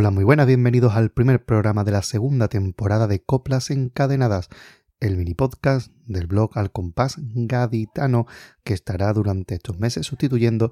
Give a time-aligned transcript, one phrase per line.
[0.00, 4.48] Hola, muy buenas, bienvenidos al primer programa de la segunda temporada de Coplas Encadenadas,
[5.00, 8.28] el mini podcast del blog Al Compás Gaditano
[8.62, 10.70] que estará durante estos meses sustituyendo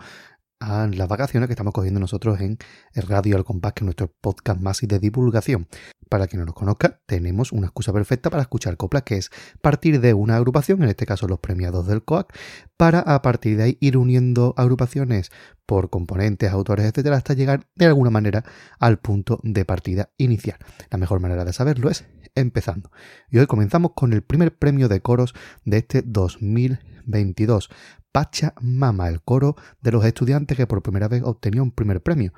[0.61, 2.59] a las vacaciones que estamos cogiendo nosotros en
[2.95, 5.69] Radio Al Compás, que es nuestro podcast más y de divulgación.
[6.09, 9.31] Para quien no nos conozca, tenemos una excusa perfecta para escuchar coplas, que es
[9.61, 12.33] partir de una agrupación, en este caso los premiados del COAC,
[12.77, 15.31] para a partir de ahí ir uniendo agrupaciones
[15.67, 18.45] por componentes, autores, etcétera, hasta llegar de alguna manera
[18.79, 20.59] al punto de partida inicial.
[20.91, 22.05] La mejor manera de saberlo es
[22.37, 22.91] empezando.
[23.31, 27.71] Y hoy comenzamos con el primer premio de coros de este 2022.
[28.17, 32.33] Pachamama, el coro de los estudiantes que por primera vez obtenía un primer premio.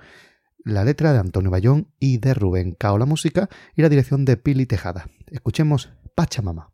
[0.65, 4.37] La letra de Antonio Bayón y de Rubén Cao, la música y la dirección de
[4.37, 5.09] Pili Tejada.
[5.31, 6.73] Escuchemos Pachamama.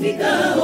[0.00, 0.59] Mexico.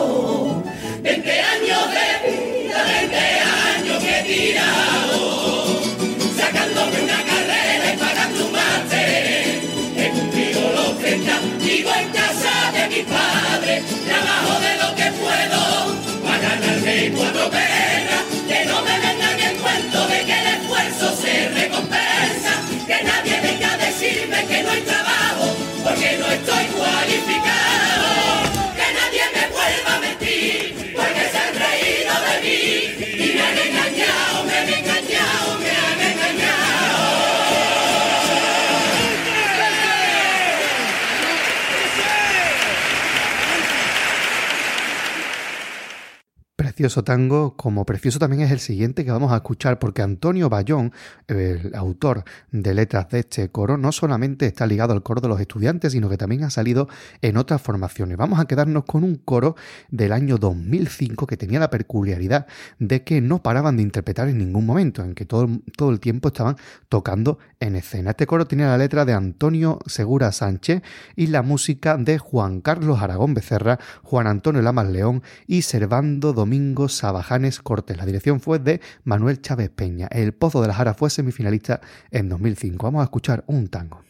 [46.87, 50.93] Precioso tango, como precioso también es el siguiente que vamos a escuchar, porque Antonio Bayón,
[51.27, 55.41] el autor de letras de este coro, no solamente está ligado al coro de los
[55.41, 56.89] estudiantes, sino que también ha salido
[57.23, 58.17] en otras formaciones.
[58.17, 59.57] Vamos a quedarnos con un coro
[59.91, 62.47] del año 2005 que tenía la peculiaridad
[62.79, 66.29] de que no paraban de interpretar en ningún momento, en que todo, todo el tiempo
[66.29, 66.55] estaban
[66.89, 68.11] tocando en escena.
[68.11, 70.83] Este coro tenía la letra de Antonio Segura Sánchez
[71.17, 76.76] y la música de Juan Carlos Aragón Becerra, Juan Antonio Lamas León y Servando Domingo
[76.89, 77.97] Sabajanes Cortés.
[77.97, 80.09] La dirección fue de Manuel Chávez Peña.
[80.11, 81.81] El Pozo de la Jara fue semifinalista
[82.11, 82.87] en 2005.
[82.87, 84.03] Vamos a escuchar un tango.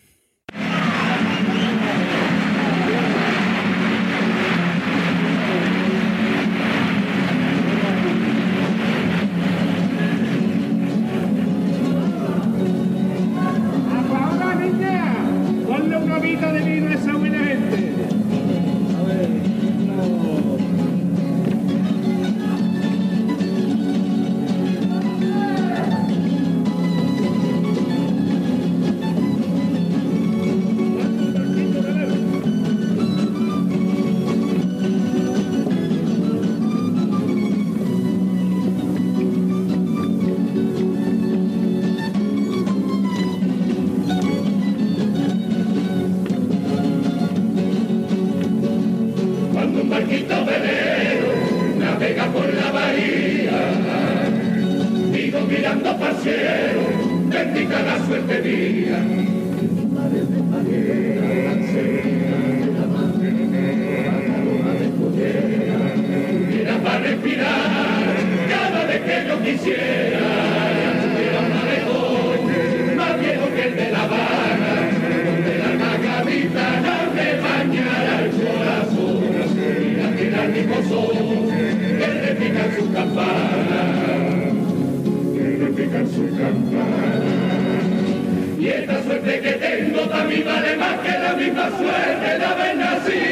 [91.46, 93.25] misma suerte de haber nacido.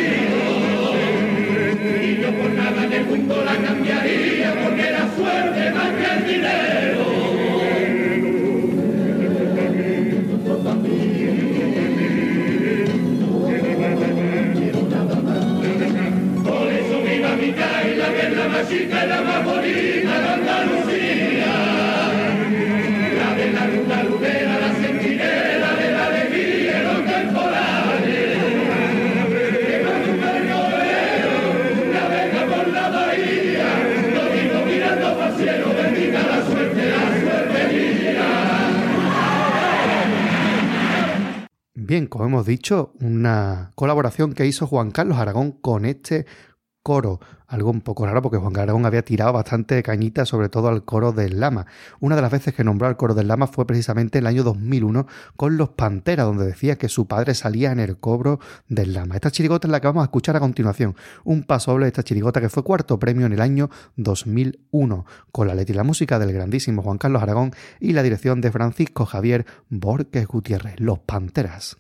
[41.95, 46.27] Bien, como hemos dicho, una colaboración que hizo Juan Carlos Aragón con este
[46.83, 47.21] coro.
[47.47, 50.85] Algo un poco raro porque Juan Carlos Aragón había tirado bastante cañita sobre todo al
[50.85, 51.67] coro del Lama.
[52.01, 54.43] Una de las veces que nombró al coro del Lama fue precisamente en el año
[54.43, 55.07] 2001
[55.37, 59.15] con Los Panteras, donde decía que su padre salía en el cobro del Lama.
[59.15, 60.97] Esta chirigota es la que vamos a escuchar a continuación.
[61.23, 65.55] Un pasoble de esta chirigota que fue cuarto premio en el año 2001, con la
[65.55, 69.47] letra y la música del grandísimo Juan Carlos Aragón y la dirección de Francisco Javier
[69.69, 70.81] Borges Gutiérrez.
[70.81, 71.77] Los Panteras.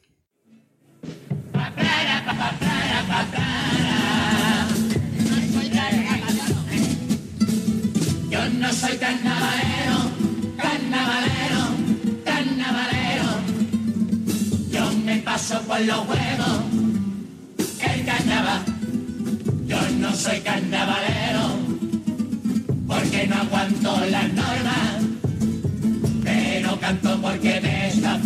[8.31, 9.97] Yo no soy carnavalero,
[10.56, 11.62] carnavalero,
[12.25, 13.31] carnavalero.
[14.71, 16.75] Yo me paso por los huevos
[17.81, 18.62] el carnaval.
[19.67, 21.59] Yo no soy carnavalero
[22.87, 25.05] porque no aguanto las normas,
[26.25, 28.19] pero canto porque de esta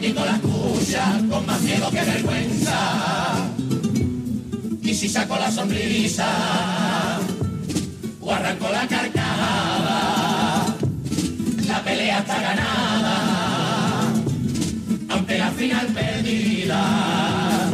[0.00, 3.48] que el político la escucha con más miedo que vergüenza.
[4.82, 7.18] Y si saco la sonrisa
[8.20, 10.76] o arranco la carcajada,
[11.66, 14.12] la pelea está ganada,
[15.10, 17.70] aunque la final perdida.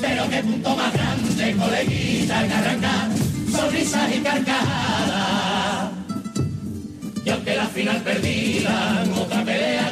[0.00, 3.08] Pero qué punto más grande, coleguita, en arrancar
[3.50, 5.90] sonrisas y carcajadas.
[7.24, 9.90] Y aunque la final perdida, otra pelea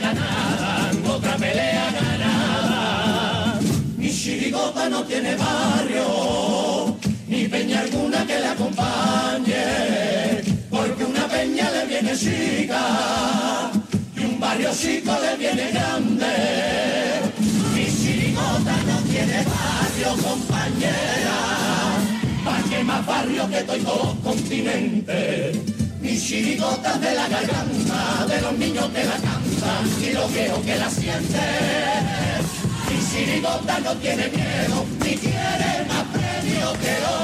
[4.55, 6.97] chirigota no tiene barrio,
[7.27, 9.65] ni peña alguna que le acompañe,
[10.71, 13.73] porque una peña le viene chica
[14.17, 16.27] y un barrio chico le viene grande.
[17.75, 21.39] Mi chirigota no tiene barrio, compañera,
[22.45, 25.59] pa' que más barrio que todos los continentes.
[26.01, 30.77] Mis chirigotas de la garganta, de los niños que la cantan y los viejos que
[30.77, 32.64] la sienten.
[33.15, 37.15] Mi chirigota no tiene miedo, ni quiere más premio que lo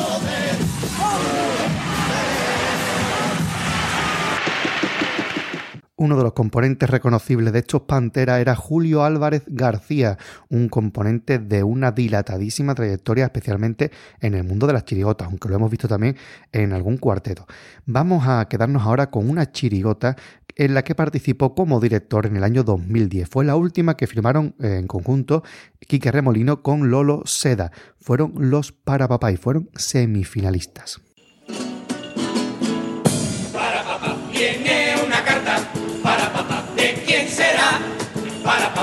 [6.00, 10.16] Uno de los componentes reconocibles de estos Pantera era Julio Álvarez García,
[10.48, 13.90] un componente de una dilatadísima trayectoria, especialmente
[14.22, 16.16] en el mundo de las chirigotas, aunque lo hemos visto también
[16.52, 17.46] en algún cuarteto.
[17.84, 20.16] Vamos a quedarnos ahora con una chirigota
[20.56, 23.28] en la que participó como director en el año 2010.
[23.28, 25.44] Fue la última que firmaron en conjunto
[25.80, 27.72] Quique Remolino con Lolo Seda.
[28.00, 31.02] Fueron los para papá y fueron semifinalistas.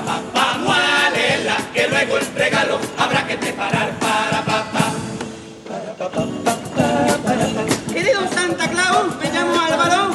[0.02, 4.92] Papá, vamos a que luego el regalo habrá que preparar para papá.
[7.92, 10.12] Querido Santa Claus, me llamo Álvaro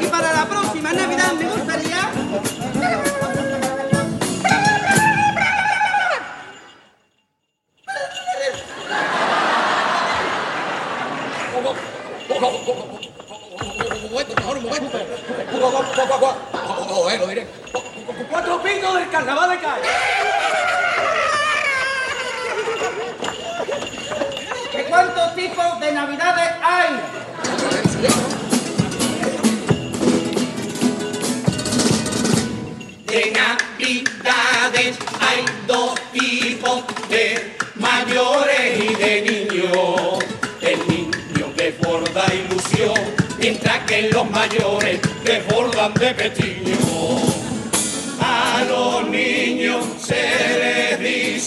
[0.00, 2.10] y para la próxima Navidad me gustaría...
[18.36, 19.90] Cuatro pitos del carnaval de Cádiz.
[24.70, 27.00] ¿Que ¿Cuántos tipos de Navidades hay?
[33.06, 40.24] De navidades hay dos tipos de mayores y de niños.
[40.60, 43.00] El niño desborda ilusión,
[43.38, 47.35] mientras que los mayores desbordan de pequeño.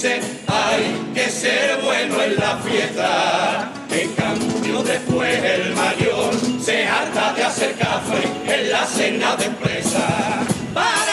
[0.01, 3.70] Dice hay que ser bueno en la fiesta.
[3.91, 10.08] En cambio después el mayor se harta de hacer café en la cena de empresa.
[10.74, 11.09] Para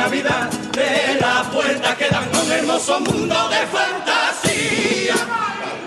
[0.00, 5.16] Navidad de la puerta que dan un hermoso mundo de fantasía.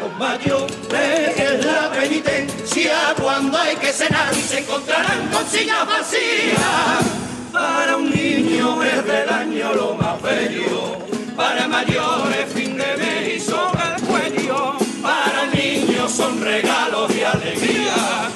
[0.02, 7.04] Los mayores es la penitencia cuando hay que cenar y se encontrarán con sillas vacías.
[7.54, 10.98] Para un niño es del año lo más bello,
[11.38, 14.76] para mayores fin de mes y sobre el cuello.
[15.02, 18.30] Para un niño son regalos y alegría,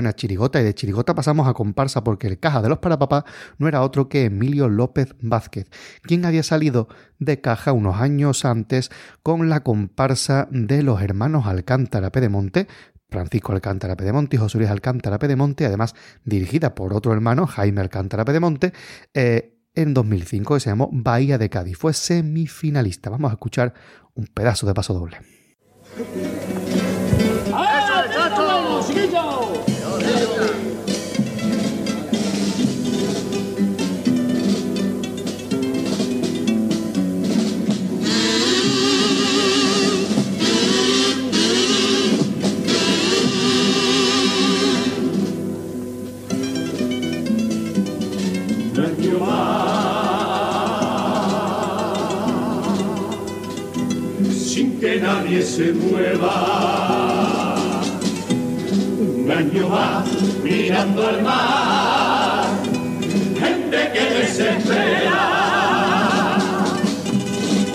[0.00, 3.26] buena chirigota y de chirigota pasamos a comparsa porque el caja de los Parapapá
[3.58, 5.66] no era otro que Emilio López Vázquez,
[6.02, 6.88] quien había salido
[7.18, 8.90] de caja unos años antes
[9.22, 12.66] con la comparsa de los hermanos Alcántara Pedemonte,
[13.10, 18.24] Francisco Alcántara Pedemonte y José Luis Alcántara Pedemonte, además dirigida por otro hermano, Jaime Alcántara
[18.24, 18.72] Pedemonte,
[19.12, 21.76] eh, en 2005 que se llamó Bahía de Cádiz.
[21.76, 23.10] Fue semifinalista.
[23.10, 23.74] Vamos a escuchar
[24.14, 25.18] un pedazo de paso doble.
[54.80, 57.54] Que nadie se mueva.
[58.98, 60.06] Un año más
[60.42, 62.46] mirando al mar,
[63.38, 65.22] gente que desespera.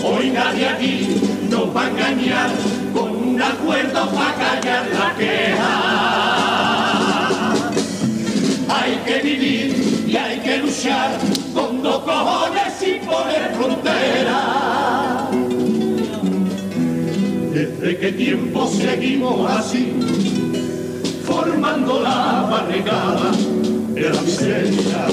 [0.02, 1.16] Hoy nadie aquí
[1.48, 2.50] nos va a engañar
[2.92, 5.72] con un acuerdo para callar la queja.
[8.68, 11.18] Hay que vivir hay que luchar
[11.54, 15.28] con dos cojones sin poner frontera.
[17.52, 19.92] ¿Desde qué tiempo seguimos así?
[21.24, 23.30] Formando la barricada
[23.94, 25.06] de la miseria.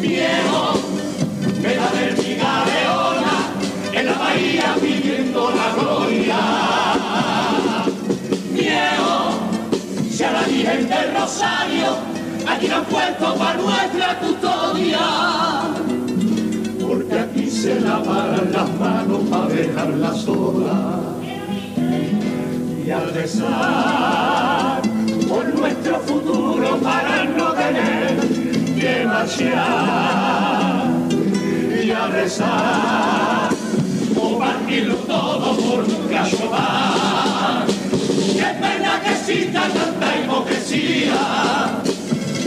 [0.00, 0.74] Miedo,
[1.62, 3.52] me da vértiga leona
[3.92, 6.38] en la bahía viviendo la gloria.
[8.52, 9.30] Miedo,
[10.10, 12.11] si a la Virgen del Rosario
[12.62, 15.00] aquí no puesto para nuestra custodia.
[16.80, 21.00] Porque aquí se lavarán las manos para dejarla sola.
[22.86, 24.82] Y al rezar
[25.28, 28.18] por nuestro futuro para no tener
[28.78, 30.90] que marchar.
[31.84, 33.50] Y al rezar
[34.20, 37.66] o partirlo todo por un cacho más.
[38.34, 41.81] Qué pena que exista tanta hipocresía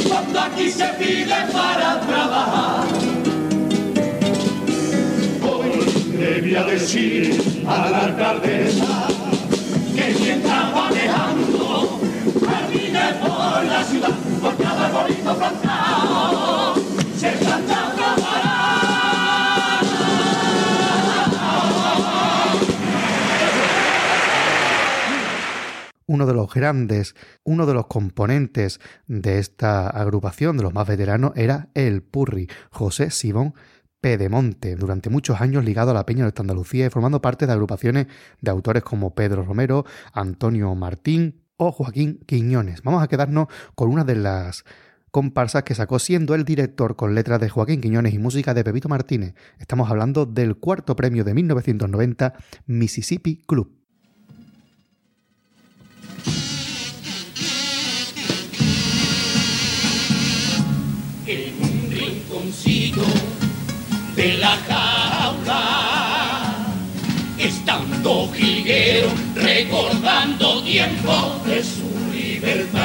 [0.08, 2.88] cuando aquí se pide para trabajar.
[5.44, 9.08] Hoy debía decir a la alcaldesa
[9.96, 11.05] que mientras manejando
[26.56, 32.48] grandes, uno de los componentes de esta agrupación, de los más veteranos, era el Purri,
[32.72, 33.54] José Simón
[34.02, 38.08] Pedemonte, durante muchos años ligado a la Peña de Andalucía y formando parte de agrupaciones
[38.40, 42.84] de autores como Pedro Romero, Antonio Martín o Joaquín Quiñones.
[42.84, 44.64] Vamos a quedarnos con una de las
[45.10, 48.90] comparsas que sacó siendo el director con letras de Joaquín Quiñones y música de Pepito
[48.90, 49.34] Martínez.
[49.60, 52.34] Estamos hablando del cuarto premio de 1990
[52.68, 53.85] Mississippi Club.
[64.16, 65.64] De la jaula,
[67.38, 72.82] estando jilguero recordando tiempo de su libertad.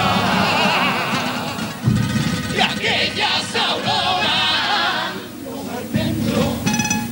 [2.52, 6.54] De aquellas auroras, los almendros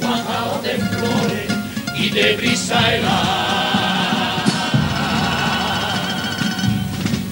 [0.00, 1.53] cuajados de flores
[1.97, 4.45] y de brisa helada.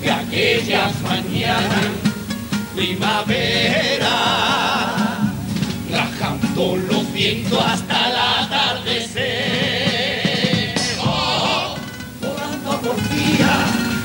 [0.02, 2.06] De aquellas mañanas
[2.76, 4.05] primavera,
[7.26, 9.24] viento hasta el atardecer.
[11.04, 11.74] Oh,
[12.22, 13.52] orando por día,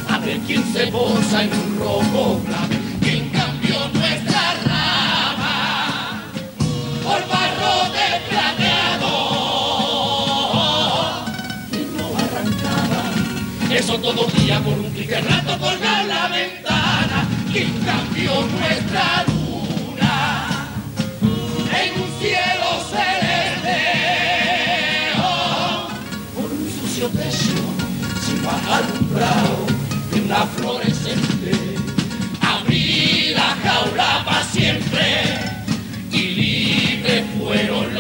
[0.10, 6.24] a ver quién se posa en un rojo clave, quién cambió nuestra rama
[7.04, 9.14] por barro de plateado.
[11.74, 13.02] Y no arrancaba,
[13.72, 19.41] eso todo día por un clic de rato por la ventana, quién cambió nuestra luz.
[27.14, 27.62] Techo,
[28.26, 29.66] sin bajar un bravo
[30.12, 31.52] de una fluorescente.
[32.42, 35.40] Abrí la jaula para siempre
[36.12, 37.91] y libre fueron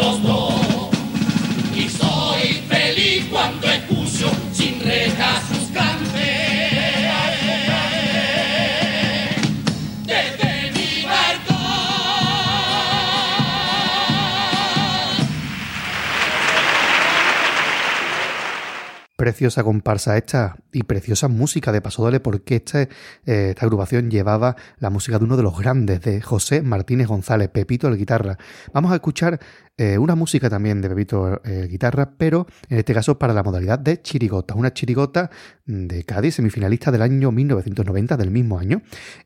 [19.21, 22.89] Preciosa comparsa esta y preciosa música de Paso Doble porque esta, eh,
[23.25, 27.87] esta agrupación llevaba la música de uno de los grandes, de José Martínez González, Pepito
[27.87, 28.37] el guitarra.
[28.73, 29.39] Vamos a escuchar
[29.77, 33.79] eh, una música también de Pepito el guitarra, pero en este caso para la modalidad
[33.79, 35.29] de chirigota, una chirigota
[35.65, 38.81] de Cádiz, semifinalista del año 1990, del mismo año,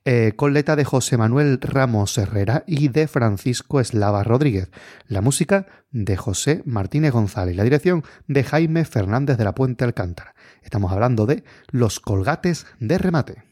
[0.06, 4.70] eh, con letra de José Manuel Ramos Herrera y de Francisco Eslava Rodríguez.
[5.08, 10.35] La música de José Martínez González, la dirección de Jaime Fernández de la Puente Alcántara.
[10.66, 13.44] Estamos hablando de Los Colgates de Remate.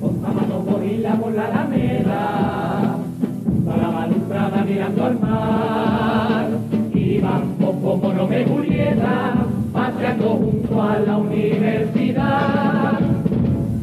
[0.00, 0.18] Por
[7.80, 12.98] como Julieta, paseando junto a la universidad.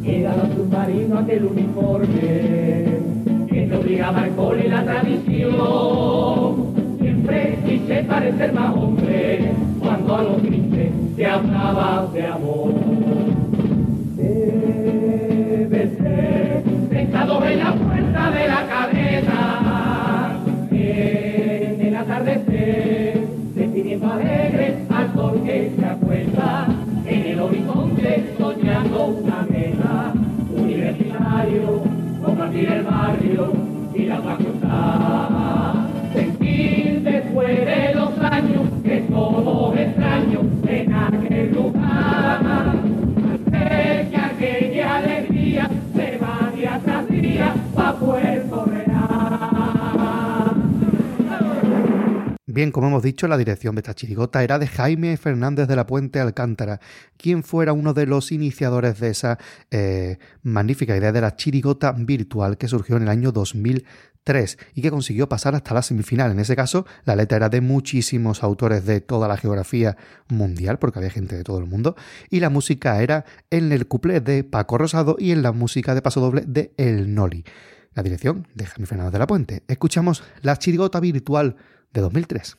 [0.03, 2.90] Era los submarinos aquel uniforme,
[4.35, 5.55] cole y la tradición.
[6.99, 12.73] Siempre quise parecer más hombre, cuando a los 15 te hablabas de amor.
[14.17, 20.39] Debe ser sentado en la puerta de la cadena,
[20.71, 26.67] en el atardecer, definiendo alegre al sol que se acuesta,
[27.05, 30.13] en el horizonte soñando una meta,
[30.55, 31.81] universitario,
[32.23, 33.20] compartir el barrio
[34.11, 34.50] y
[52.61, 55.87] Bien, como hemos dicho, la dirección de esta chirigota era de Jaime Fernández de la
[55.87, 56.79] Puente Alcántara,
[57.17, 59.39] quien fuera uno de los iniciadores de esa
[59.71, 64.91] eh, magnífica idea de la chirigota virtual que surgió en el año 2003 y que
[64.91, 66.29] consiguió pasar hasta la semifinal.
[66.29, 69.97] En ese caso, la letra era de muchísimos autores de toda la geografía
[70.27, 71.95] mundial, porque había gente de todo el mundo,
[72.29, 76.03] y la música era en el cuplé de Paco Rosado y en la música de
[76.03, 77.43] paso doble de El Noli.
[77.95, 79.63] La dirección de Jaime Fernández de la Puente.
[79.67, 81.55] Escuchamos la chirigota virtual
[81.93, 82.57] de 2003.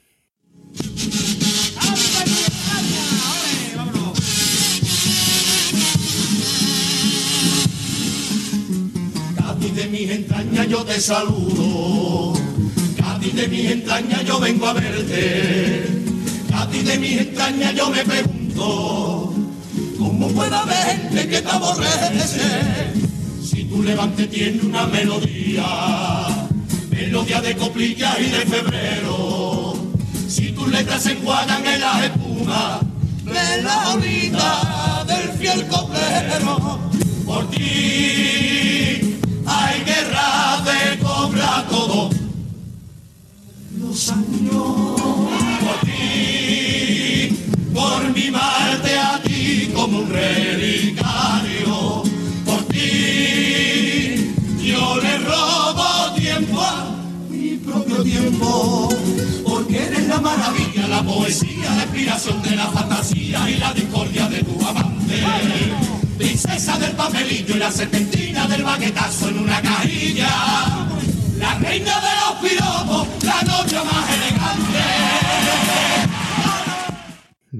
[9.37, 12.35] Cádiz de mis entrañas yo te saludo,
[12.97, 15.87] Cádiz de mis entrañas yo vengo a verte,
[16.51, 19.35] Cádiz de mis entrañas yo me pregunto,
[19.99, 22.40] ¿cómo puede haber gente que te aborrece?
[23.42, 25.64] Si tu levante tiene una melodía,
[27.03, 29.75] melodía de coplillas y de febrero,
[30.29, 32.81] si tus letras se enjuagan en las espumas
[33.25, 36.79] de la orilla del fiel coplero,
[37.27, 42.11] por ti hay guerra de cobra todo.
[43.81, 45.01] Los años
[45.65, 47.37] por ti,
[47.75, 51.22] por mi marte a ti como un relicario,
[59.44, 64.42] porque eres la maravilla, la poesía, la inspiración de la fantasía y la discordia de
[64.42, 65.22] tu amante.
[66.18, 70.29] Princesa del papelillo y la serpentina del baguetazo en una cajilla.
[71.38, 75.02] La reina de los piropos, la novia más elegante.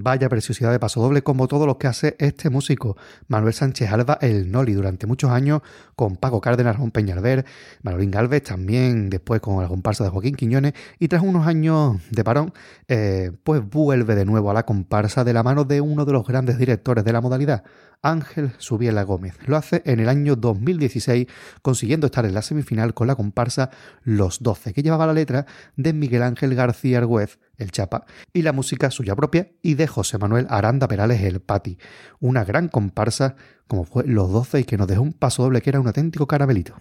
[0.05, 2.97] Vaya preciosidad de paso doble como todos los que hace este músico,
[3.29, 5.63] Manuel Sánchez Alba el Noli, durante muchos años
[5.95, 7.45] con Paco Cárdenas, Ron Peñalver,
[7.83, 12.25] Manolín Galvez, también después con la comparsa de Joaquín Quiñones, y tras unos años de
[12.25, 12.53] parón,
[12.89, 16.27] eh, pues vuelve de nuevo a la comparsa de la mano de uno de los
[16.27, 17.63] grandes directores de la modalidad,
[18.03, 19.39] Ángel Subiela Gómez.
[19.47, 21.29] Lo hace en el año 2016,
[21.63, 23.71] consiguiendo estar en la semifinal con la comparsa
[24.03, 28.53] Los Doce, que llevaba la letra de Miguel Ángel García Argüez, el Chapa, y la
[28.53, 31.79] música suya propia y de José Manuel Aranda Perales, el Pati.
[32.19, 33.37] Una gran comparsa
[33.69, 36.27] como fue Los Doce y que nos dejó un paso doble que era un auténtico
[36.27, 36.75] caramelito.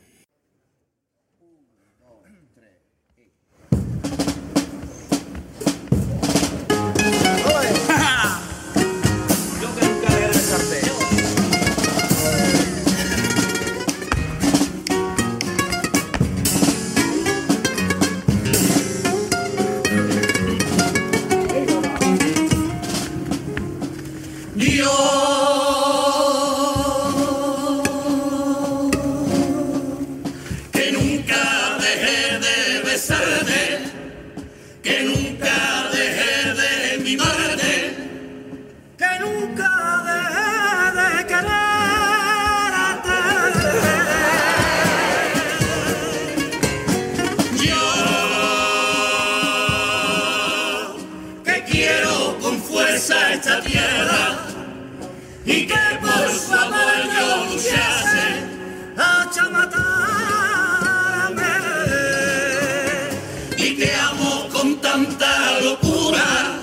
[63.63, 66.57] Y te amo con tanta locura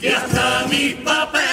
[0.00, 1.47] que hasta mis papeles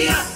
[0.00, 0.29] Yeah.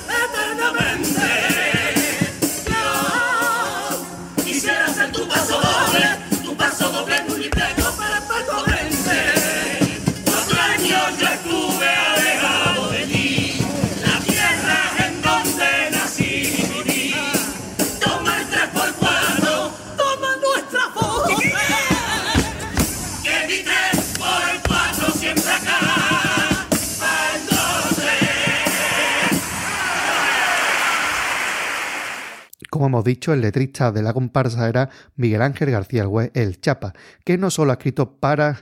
[32.84, 36.60] Como hemos dicho, el letrista de la comparsa era Miguel Ángel García el Güey, el
[36.60, 36.92] Chapa,
[37.24, 38.60] que no solo ha escrito para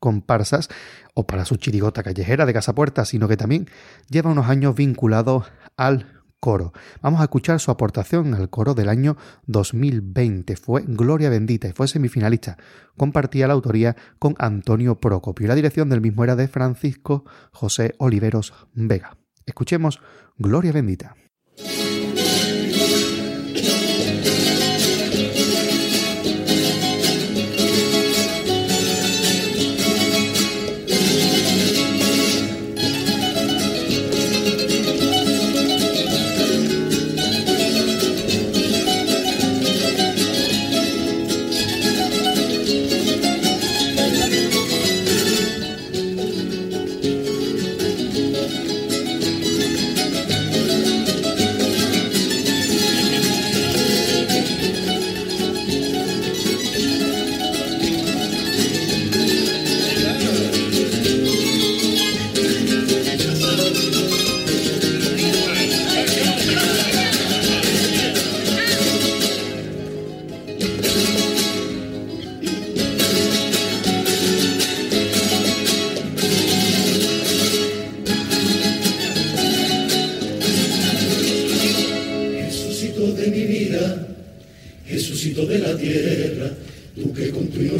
[0.00, 0.70] comparsas
[1.12, 3.68] o para su chirigota callejera de Casa Puerta, sino que también
[4.08, 5.44] lleva unos años vinculado
[5.76, 6.72] al coro.
[7.02, 10.56] Vamos a escuchar su aportación al coro del año 2020.
[10.56, 12.56] Fue Gloria Bendita y fue semifinalista.
[12.96, 17.96] Compartía la autoría con Antonio Procopio y la dirección del mismo era de Francisco José
[17.98, 19.18] Oliveros Vega.
[19.44, 20.00] Escuchemos
[20.38, 21.16] Gloria Bendita.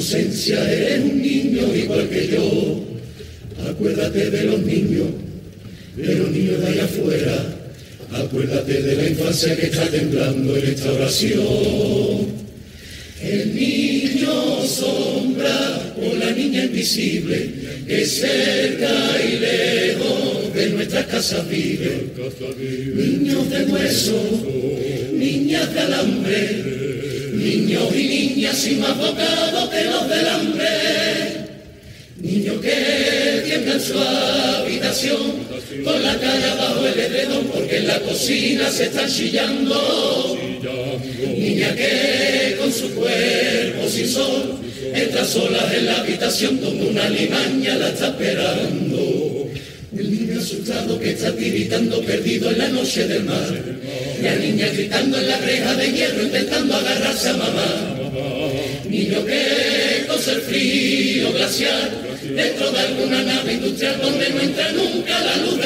[0.09, 2.85] Inocencia eres un niño igual que yo.
[3.69, 5.09] Acuérdate de los niños,
[5.97, 7.57] de los niños de allá afuera,
[8.13, 12.39] acuérdate de la infancia que está temblando en esta oración.
[13.21, 17.51] El niño sombra o la niña invisible
[17.87, 22.07] que cerca y lejos de nuestras casas vive.
[22.95, 24.23] Niños de hueso,
[25.13, 26.79] niñas de alambre,
[27.35, 29.68] niños y niñas sin más bocado
[33.81, 35.47] su habitación
[35.85, 40.37] con la cara bajo el edredón porque en la cocina se están chillando.
[41.37, 44.59] Niña que con su cuerpo sin sol
[44.95, 49.49] entra sola en la habitación donde una limaña la está esperando.
[49.97, 53.65] El niño asustado que está tiritando perdido en la noche del mar.
[54.23, 57.95] La niña gritando en la reja de hierro intentando agarrarse a mamá.
[58.89, 62.08] Niño que cose el frío glacial
[62.39, 65.59] dentro de alguna nave industrial donde no entra nunca la luz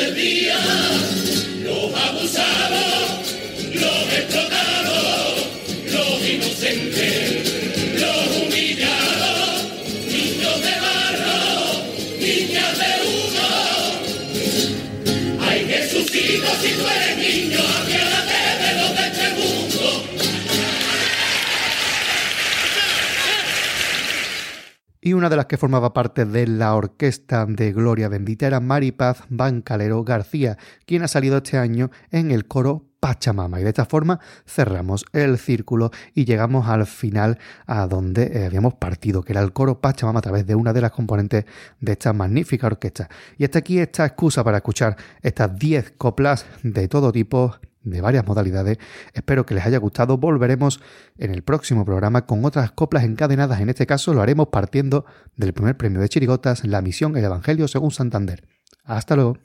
[25.04, 29.24] y una de las que formaba parte de la orquesta de Gloria Bendita era Maripaz
[29.28, 33.58] Bancalero García, quien ha salido este año en el coro Pachamama.
[33.58, 38.74] Y de esta forma cerramos el círculo y llegamos al final a donde eh, habíamos
[38.74, 41.46] partido, que era el coro Pachamama a través de una de las componentes
[41.80, 43.08] de esta magnífica orquesta.
[43.36, 48.26] Y hasta aquí esta excusa para escuchar estas 10 coplas de todo tipo de varias
[48.26, 48.78] modalidades.
[49.14, 50.18] Espero que les haya gustado.
[50.18, 50.80] Volveremos
[51.18, 53.60] en el próximo programa con otras coplas encadenadas.
[53.60, 55.04] En este caso lo haremos partiendo
[55.36, 58.46] del primer premio de Chirigotas, La Misión El Evangelio según Santander.
[58.84, 59.38] Hasta luego.